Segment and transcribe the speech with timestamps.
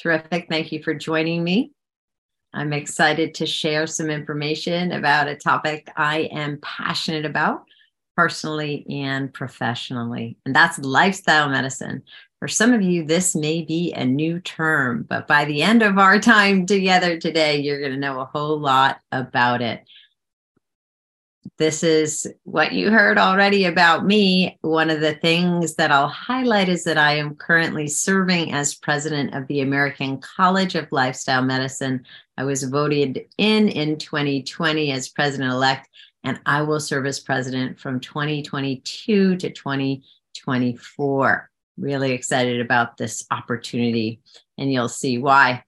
[0.00, 0.46] Terrific.
[0.48, 1.72] Thank you for joining me.
[2.54, 7.64] I'm excited to share some information about a topic I am passionate about
[8.16, 12.02] personally and professionally, and that's lifestyle medicine.
[12.38, 15.98] For some of you, this may be a new term, but by the end of
[15.98, 19.84] our time together today, you're going to know a whole lot about it
[21.56, 24.58] this is what you heard already about me.
[24.60, 29.34] One of the things that I'll highlight is that I am currently serving as president
[29.34, 32.04] of the American College of Lifestyle Medicine.
[32.36, 35.88] I was voted in in 2020 as president elect,
[36.24, 41.50] and I will serve as president from 2022 to 2024.
[41.78, 44.20] Really excited about this opportunity,
[44.56, 45.64] and you'll see why.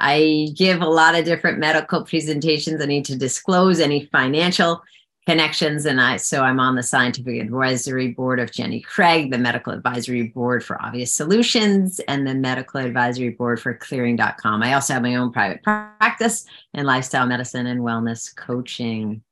[0.00, 2.82] I give a lot of different medical presentations.
[2.82, 4.82] I need to disclose any financial
[5.26, 5.86] connections.
[5.86, 10.24] And I, so I'm on the scientific advisory board of Jenny Craig, the medical advisory
[10.24, 14.62] board for Obvious Solutions, and the medical advisory board for clearing.com.
[14.62, 19.22] I also have my own private practice in lifestyle medicine and wellness coaching.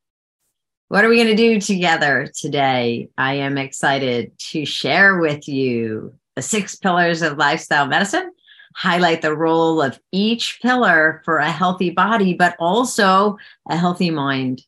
[0.89, 3.09] What are we going to do together today?
[3.17, 8.33] I am excited to share with you the six pillars of lifestyle medicine
[8.75, 13.37] highlight the role of each pillar for a healthy body, but also
[13.69, 14.63] a healthy mind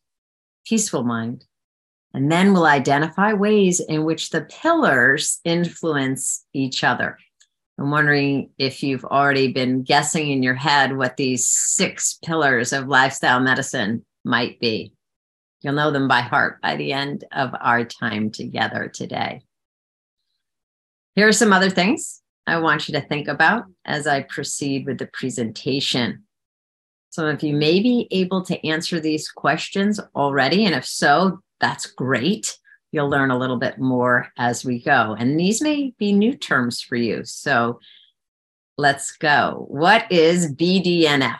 [0.67, 1.45] peaceful mind.
[2.12, 7.19] And then we'll identify ways in which the pillars influence each other.
[7.79, 12.87] I'm wondering if you've already been guessing in your head what these six pillars of
[12.87, 14.92] lifestyle medicine might be.
[15.61, 19.42] You'll know them by heart by the end of our time together today.
[21.17, 24.98] Here are some other things I want you to think about as I proceed with
[24.98, 26.25] the presentation.
[27.15, 30.65] Some of you may be able to answer these questions already.
[30.67, 32.59] And if so, that's great.
[32.91, 35.15] You'll learn a little bit more as we go.
[35.17, 37.23] And these may be new terms for you.
[37.23, 37.79] So
[38.77, 39.65] let's go.
[39.69, 41.39] What is BDNF?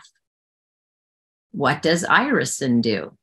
[1.51, 3.17] What does irisin do?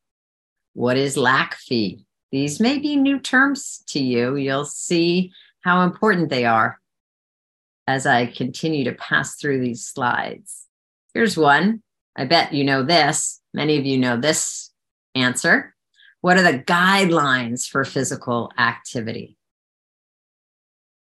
[0.75, 2.05] What is LACFI?
[2.33, 4.37] These may be new terms to you.
[4.37, 5.33] You'll see
[5.63, 6.79] how important they are
[7.87, 10.67] as I continue to pass through these slides.
[11.15, 11.83] Here's one
[12.17, 13.41] I bet you know this.
[13.55, 14.71] Many of you know this
[15.15, 15.75] answer.
[16.21, 19.37] What are the guidelines for physical activity?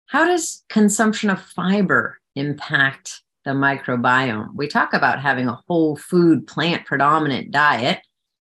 [0.08, 4.54] How does consumption of fiber impact the microbiome?
[4.54, 8.02] We talk about having a whole food, plant predominant diet.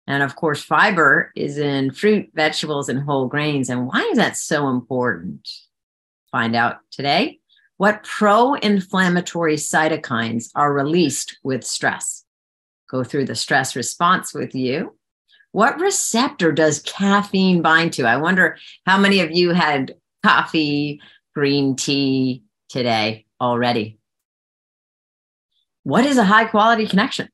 [0.06, 3.70] And of course, fiber is in fruit, vegetables, and whole grains.
[3.70, 5.48] And why is that so important?
[6.32, 7.40] Find out today
[7.78, 12.26] what pro inflammatory cytokines are released with stress
[12.90, 14.96] go through the stress response with you.
[15.52, 18.04] What receptor does caffeine bind to?
[18.06, 21.02] I wonder how many of you had coffee,
[21.34, 23.98] green tea today already.
[25.84, 27.30] What is a high quality connection?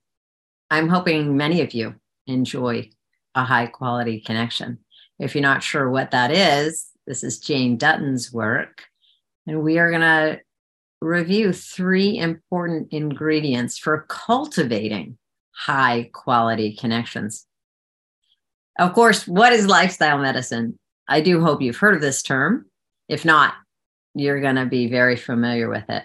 [0.72, 1.96] I'm hoping many of you
[2.28, 2.90] enjoy
[3.34, 4.80] a high quality connection.
[5.20, 8.86] If you're not sure what that is, this is Jane Dutton's work.
[9.46, 10.40] And we are going to
[11.02, 15.18] review three important ingredients for cultivating
[15.56, 17.46] high quality connections.
[18.78, 20.78] Of course, what is lifestyle medicine?
[21.08, 22.66] I do hope you've heard of this term.
[23.08, 23.54] If not,
[24.14, 26.04] you're going to be very familiar with it.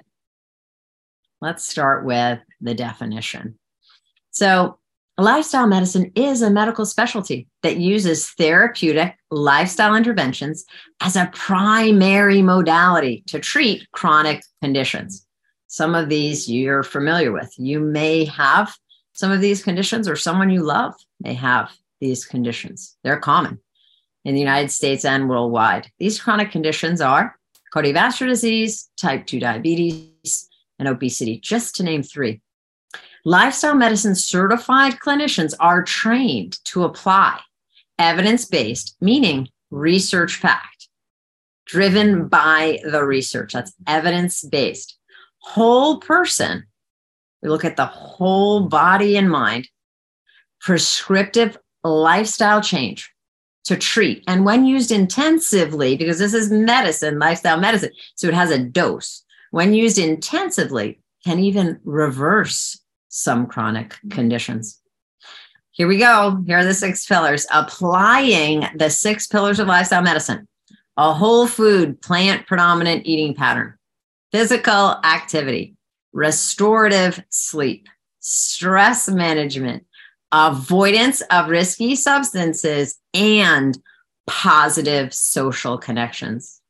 [1.41, 3.59] Let's start with the definition.
[4.31, 4.78] So,
[5.16, 10.65] lifestyle medicine is a medical specialty that uses therapeutic lifestyle interventions
[11.00, 15.27] as a primary modality to treat chronic conditions.
[15.67, 17.53] Some of these you're familiar with.
[17.56, 18.75] You may have
[19.20, 21.70] some of these conditions or someone you love may have
[22.00, 22.97] these conditions.
[23.04, 23.58] They're common
[24.25, 25.92] in the United States and worldwide.
[25.98, 27.38] These chronic conditions are
[27.75, 30.48] cardiovascular disease, type 2 diabetes,
[30.78, 32.41] and obesity, just to name three.
[33.26, 37.41] Lifestyle medicine certified clinicians are trained to apply
[37.98, 40.88] evidence based, meaning research fact,
[41.66, 43.52] driven by the research.
[43.52, 44.97] That's evidence based.
[45.40, 46.64] Whole person
[47.42, 49.69] we look at the whole body and mind,
[50.60, 53.10] prescriptive lifestyle change
[53.64, 54.25] to treat.
[54.26, 59.25] And when used intensively, because this is medicine, lifestyle medicine, so it has a dose,
[59.50, 64.10] when used intensively, can even reverse some chronic mm-hmm.
[64.10, 64.81] conditions.
[65.72, 66.42] Here we go.
[66.46, 67.46] Here are the six pillars.
[67.50, 70.46] Applying the six pillars of lifestyle medicine,
[70.96, 73.75] a whole food, plant predominant eating pattern,
[74.32, 75.75] physical activity,
[76.12, 77.89] restorative sleep,
[78.21, 79.85] stress management,
[80.33, 83.79] avoidance of risky substances, and
[84.27, 86.61] positive social connections.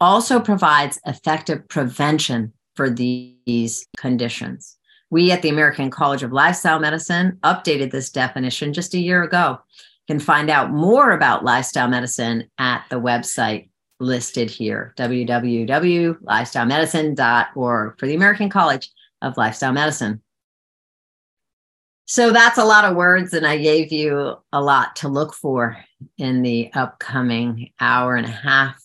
[0.00, 4.76] Also provides effective prevention for these conditions.
[5.10, 9.58] We at the American College of Lifestyle Medicine updated this definition just a year ago.
[10.08, 13.68] You can find out more about lifestyle medicine at the website
[14.00, 18.90] listed here www.lifestylemedicine.org for the American College
[19.20, 20.22] of Lifestyle Medicine.
[22.04, 25.76] So that's a lot of words, and I gave you a lot to look for
[26.18, 28.82] in the upcoming hour and a half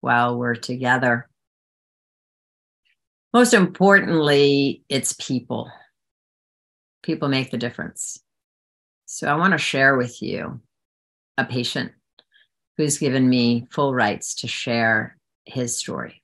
[0.00, 1.28] while we're together
[3.32, 5.70] most importantly, it's people.
[7.02, 8.20] People make the difference.
[9.06, 10.60] So I want to share with you
[11.38, 11.92] a patient
[12.76, 16.22] who's given me full rights to share his story.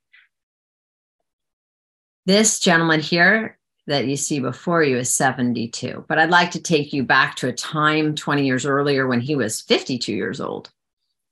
[2.24, 6.92] This gentleman here that you see before you is 72, but I'd like to take
[6.92, 10.70] you back to a time 20 years earlier when he was 52 years old,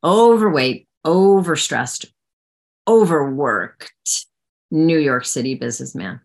[0.05, 2.07] overweight, overstressed,
[2.87, 3.93] overworked,
[4.71, 6.21] New York City businessman.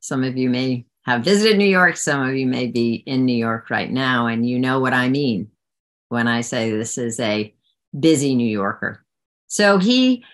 [0.00, 3.36] Some of you may have visited New York, some of you may be in New
[3.36, 5.50] York right now, and you know what I mean
[6.08, 7.54] when I say this is a
[7.98, 9.04] busy New Yorker.
[9.46, 10.24] So he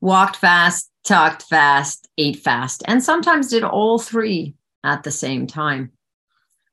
[0.00, 4.54] walked fast, talked fast, ate fast, and sometimes did all three
[4.84, 5.92] at the same time.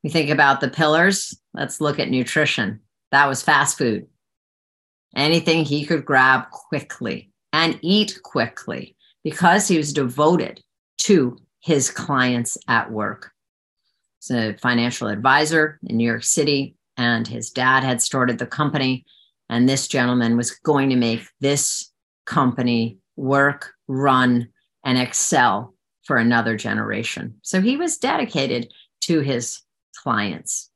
[0.04, 1.38] We think about the pillars.
[1.54, 2.80] Let's look at nutrition.
[3.12, 4.08] That was fast food.
[5.16, 10.62] Anything he could grab quickly and eat quickly because he was devoted
[11.00, 13.32] to his clients at work.
[14.20, 19.06] He's a financial advisor in New York City, and his dad had started the company.
[19.50, 21.92] And this gentleman was going to make this
[22.26, 24.50] company work, run,
[24.84, 25.74] and excel
[26.04, 27.36] for another generation.
[27.44, 28.72] So he was dedicated
[29.02, 29.62] to his
[29.96, 30.70] clients.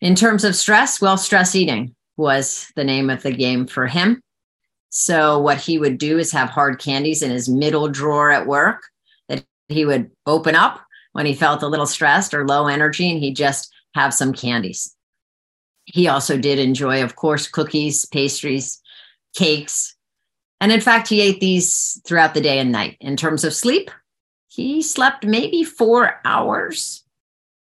[0.00, 4.20] In terms of stress, well, stress eating was the name of the game for him.
[4.90, 8.82] So what he would do is have hard candies in his middle drawer at work
[9.28, 10.80] that he would open up
[11.12, 14.94] when he felt a little stressed or low energy and he'd just have some candies.
[15.86, 18.80] He also did enjoy, of course, cookies, pastries,
[19.34, 19.96] cakes.
[20.60, 22.98] And in fact, he ate these throughout the day and night.
[23.00, 23.90] In terms of sleep,
[24.48, 27.04] he slept maybe four hours,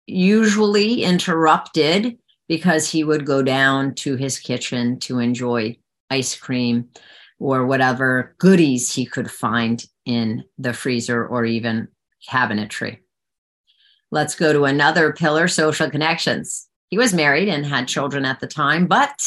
[0.06, 2.18] usually interrupted
[2.48, 5.76] because he would go down to his kitchen to enjoy
[6.10, 6.88] ice cream
[7.38, 11.88] or whatever goodies he could find in the freezer or even
[12.28, 12.98] cabinetry.
[14.12, 16.68] Let's go to another pillar social connections.
[16.88, 19.24] He was married and had children at the time, but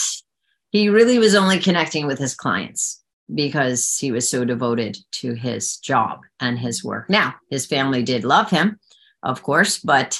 [0.72, 3.02] he really was only connecting with his clients
[3.34, 7.10] because he was so devoted to his job and his work.
[7.10, 8.80] Now, his family did love him,
[9.24, 10.20] of course, but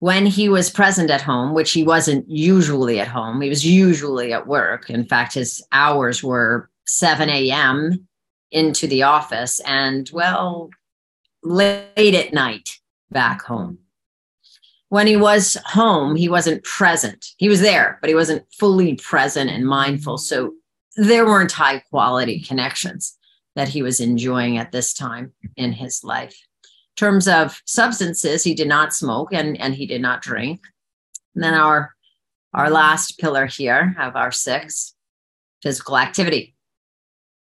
[0.00, 4.32] when he was present at home, which he wasn't usually at home, he was usually
[4.32, 4.90] at work.
[4.90, 8.08] In fact, his hours were 7 a.m.
[8.50, 10.70] into the office and, well,
[11.44, 12.80] late at night
[13.12, 13.78] back home.
[14.88, 17.26] When he was home, he wasn't present.
[17.38, 20.18] He was there, but he wasn't fully present and mindful.
[20.18, 20.52] So
[20.96, 23.16] there weren't high quality connections
[23.54, 26.36] that he was enjoying at this time in his life.
[26.64, 30.60] In terms of substances, he did not smoke and, and he did not drink.
[31.34, 31.94] And then our
[32.54, 34.94] our last pillar here of our six,
[35.62, 36.54] physical activity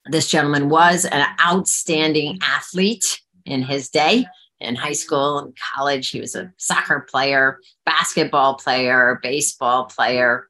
[0.06, 4.26] this gentleman was an outstanding athlete in his day
[4.59, 6.09] in high school and college.
[6.09, 10.47] He was a soccer player, basketball player, baseball player,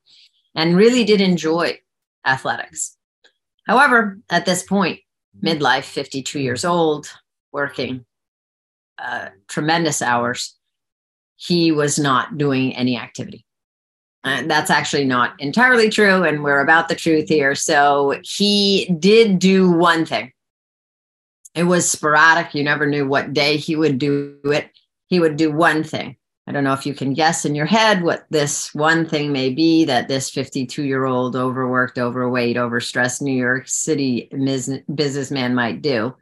[0.55, 1.79] and really did enjoy
[2.25, 2.97] athletics.
[3.67, 5.00] However, at this point,
[5.43, 7.12] midlife, 52 years old,
[7.51, 8.05] working
[8.97, 10.55] uh, tremendous hours,
[11.35, 13.45] he was not doing any activity.
[14.24, 16.24] And that's actually not entirely true.
[16.24, 17.53] And we're about the truth here.
[17.53, 20.31] So he did do one thing.
[21.55, 22.53] It was sporadic.
[22.53, 24.69] You never knew what day he would do it.
[25.07, 26.17] He would do one thing.
[26.47, 29.50] I don't know if you can guess in your head what this one thing may
[29.50, 34.29] be that this 52 year old overworked, overweight, overstressed New York City
[34.93, 36.13] businessman might do.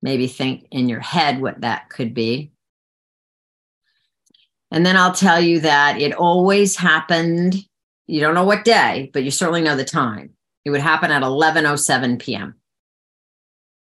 [0.00, 2.52] Maybe think in your head what that could be.
[4.70, 7.56] And then I'll tell you that it always happened.
[8.06, 10.30] You don't know what day, but you certainly know the time.
[10.64, 12.54] It would happen at 11:07 p.m.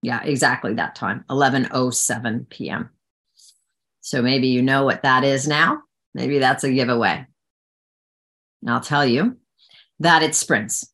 [0.04, 2.90] Yeah, exactly that time, 11:07 p.m.
[4.02, 5.82] So maybe you know what that is now.
[6.14, 7.26] Maybe that's a giveaway.
[8.62, 9.38] And I'll tell you
[10.00, 10.92] that it sprints.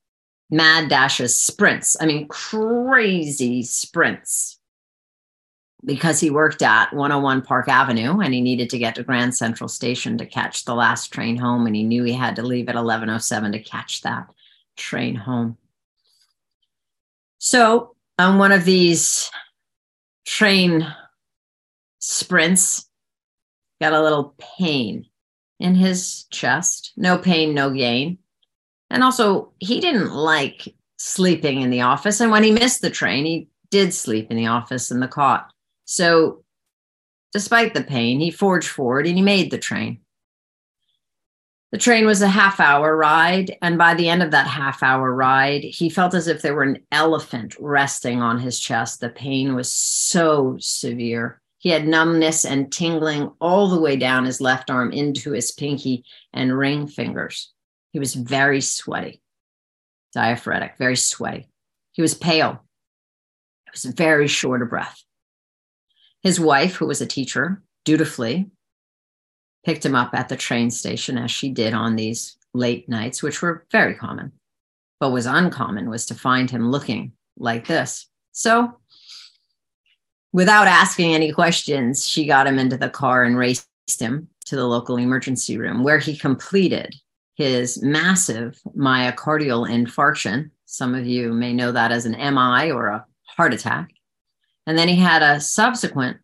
[0.51, 1.97] Mad dashes sprints.
[1.99, 4.59] I mean, crazy sprints
[5.83, 9.67] because he worked at 101 Park Avenue and he needed to get to Grand Central
[9.67, 12.75] Station to catch the last train home and he knew he had to leave at
[12.75, 14.29] 1107 to catch that
[14.75, 15.57] train home.
[17.39, 19.31] So, on one of these
[20.25, 20.85] train
[21.99, 22.87] sprints,
[23.81, 25.05] got a little pain
[25.59, 26.91] in his chest.
[26.97, 28.17] No pain, no gain.
[28.89, 32.19] And also, he didn't like sleeping in the office.
[32.19, 35.51] And when he missed the train, he did sleep in the office in the cot.
[35.85, 36.43] So,
[37.31, 40.01] despite the pain, he forged forward and he made the train.
[41.71, 43.55] The train was a half hour ride.
[43.61, 46.63] And by the end of that half hour ride, he felt as if there were
[46.63, 48.99] an elephant resting on his chest.
[48.99, 51.41] The pain was so severe.
[51.59, 56.05] He had numbness and tingling all the way down his left arm into his pinky
[56.33, 57.53] and ring fingers.
[57.91, 59.21] He was very sweaty,
[60.13, 61.49] diaphoretic, very sweaty.
[61.91, 62.63] He was pale.
[63.65, 65.03] He was very short of breath.
[66.23, 68.49] His wife, who was a teacher, dutifully
[69.69, 73.39] picked him up at the train station as she did on these late nights, which
[73.39, 74.31] were very common.
[74.99, 78.07] But was uncommon was to find him looking like this.
[78.31, 78.79] So,
[80.33, 83.67] without asking any questions, she got him into the car and raced
[83.99, 86.95] him to the local emergency room where he completed
[87.35, 90.49] his massive myocardial infarction.
[90.65, 93.91] Some of you may know that as an MI or a heart attack.
[94.65, 96.17] And then he had a subsequent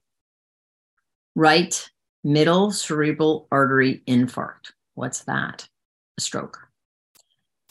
[1.36, 1.92] right
[2.26, 4.72] middle cerebral artery infarct.
[4.96, 5.70] What's that?
[6.18, 6.60] A stroke.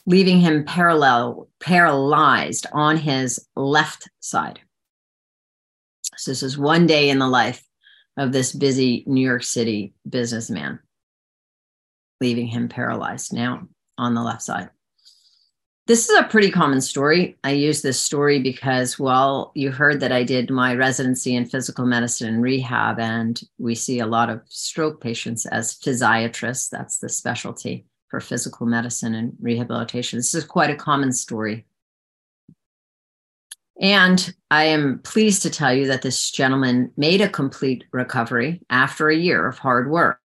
[0.07, 4.61] Leaving him parallel, paralyzed on his left side.
[6.15, 7.61] So this is one day in the life
[8.17, 10.79] of this busy New York City businessman,
[12.21, 14.69] leaving him paralyzed now on the left side.
[15.87, 17.37] This is a pretty common story.
[17.43, 21.85] I use this story because, well, you heard that I did my residency in physical
[21.85, 26.71] medicine and rehab, and we see a lot of stroke patients as physiatrists.
[26.71, 30.17] That's the specialty for physical medicine and rehabilitation.
[30.17, 31.67] This is quite a common story.
[33.79, 39.09] And I am pleased to tell you that this gentleman made a complete recovery after
[39.09, 40.19] a year of hard work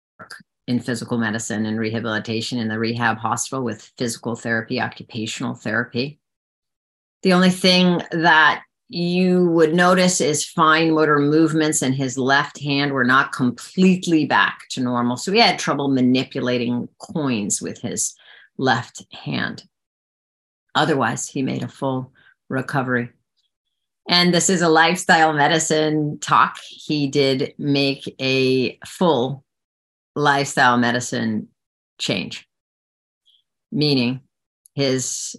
[0.70, 6.20] in physical medicine and rehabilitation in the rehab hospital with physical therapy, occupational therapy.
[7.24, 12.92] The only thing that you would notice is fine motor movements in his left hand
[12.92, 15.18] were not completely back to normal.
[15.18, 18.14] So he had trouble manipulating coins with his
[18.60, 19.64] left hand.
[20.76, 22.14] Otherwise, he made a full
[22.48, 23.10] recovery.
[24.08, 26.58] And this is a lifestyle medicine talk.
[26.70, 29.44] He did make a full
[30.20, 31.48] lifestyle medicine
[31.98, 32.48] change,
[33.72, 34.22] meaning
[34.76, 35.36] his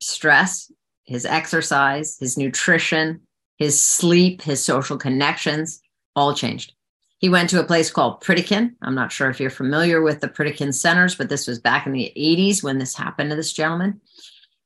[0.00, 0.70] stress,
[1.04, 3.20] his exercise, his nutrition,
[3.56, 5.80] his sleep, his social connections
[6.14, 6.74] all changed.
[7.18, 8.74] He went to a place called Pritikin.
[8.82, 11.92] I'm not sure if you're familiar with the Pritikin centers, but this was back in
[11.92, 14.00] the 80s when this happened to this gentleman.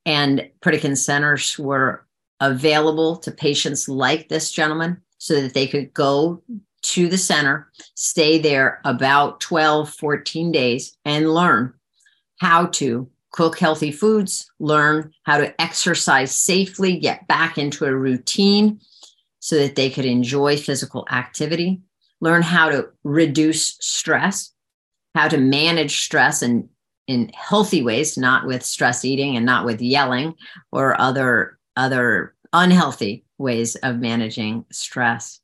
[0.05, 2.07] And Pritikin centers were
[2.41, 6.43] available to patients like this gentleman so that they could go
[6.83, 11.75] to the center, stay there about 12, 14 days, and learn
[12.41, 18.81] how to cook healthy foods, learn how to exercise safely, get back into a routine
[19.41, 21.81] so that they could enjoy physical activity,
[22.21, 24.53] learn how to reduce stress,
[25.15, 26.69] how to manage stress in,
[27.07, 30.35] in healthy ways, not with stress eating and not with yelling
[30.71, 35.42] or other, other unhealthy ways of managing stress.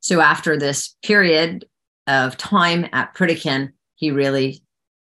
[0.00, 1.66] So after this period
[2.06, 4.62] of time at Pritikin, he really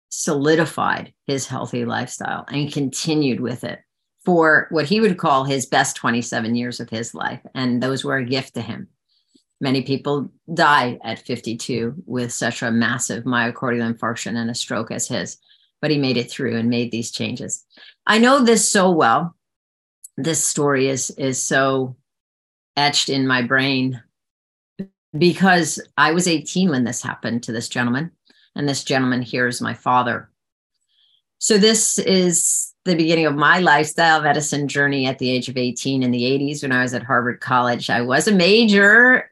[0.10, 3.80] solidified his healthy lifestyle and continued with it
[4.24, 7.42] for what he would call his best 27 years of his life.
[7.56, 8.88] And those were a gift to him.
[9.60, 15.08] Many people die at 52 with such a massive myocardial infarction and a stroke as
[15.08, 15.38] his,
[15.82, 17.66] but he made it through and made these changes.
[18.06, 19.36] I know this so well.
[20.18, 21.96] This story is, is so
[22.78, 24.02] etched in my brain
[25.18, 28.12] because I was 18 when this happened to this gentleman,
[28.56, 30.30] and this gentleman here is my father.
[31.40, 36.04] So, this is the beginning of my lifestyle medicine journey at the age of 18
[36.04, 37.90] in the 80s when I was at Harvard College.
[37.90, 39.30] I was a major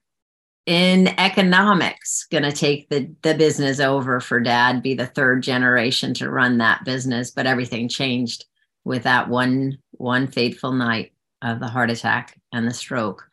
[0.66, 6.14] in economics, going to take the, the business over for dad, be the third generation
[6.16, 7.32] to run that business.
[7.32, 8.46] But everything changed
[8.84, 13.28] with that one, one fateful night of the heart attack and the stroke.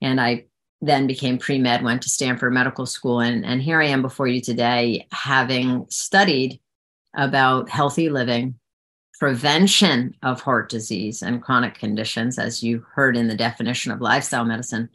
[0.00, 0.46] And I
[0.86, 4.26] then became pre med, went to Stanford Medical School, and, and here I am before
[4.26, 6.60] you today, having studied
[7.14, 8.58] about healthy living,
[9.18, 14.44] prevention of heart disease and chronic conditions, as you heard in the definition of lifestyle
[14.44, 14.88] medicine.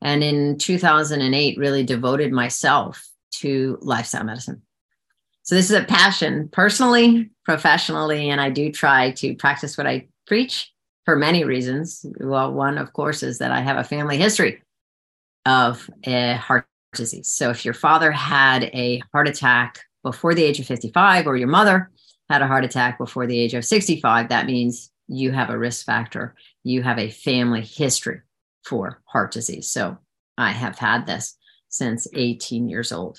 [0.00, 4.62] And in 2008, really devoted myself to lifestyle medicine.
[5.44, 10.08] So this is a passion personally, professionally, and I do try to practice what I
[10.26, 10.72] preach
[11.04, 12.04] for many reasons.
[12.20, 14.62] Well, one, of course, is that I have a family history
[15.46, 17.28] of a heart disease.
[17.28, 21.48] So if your father had a heart attack before the age of 55 or your
[21.48, 21.90] mother
[22.28, 25.84] had a heart attack before the age of 65, that means you have a risk
[25.84, 26.34] factor.
[26.64, 28.20] You have a family history
[28.64, 29.68] for heart disease.
[29.70, 29.98] So
[30.38, 31.36] I have had this
[31.68, 33.18] since 18 years old.